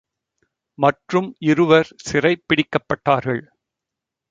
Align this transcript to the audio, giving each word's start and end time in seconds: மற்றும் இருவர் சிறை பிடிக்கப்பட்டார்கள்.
மற்றும் 0.77 1.27
இருவர் 1.43 1.89
சிறை 2.03 2.33
பிடிக்கப்பட்டார்கள். 2.47 3.43